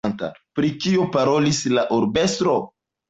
[0.59, 2.57] Pri kio parolis la urbestro?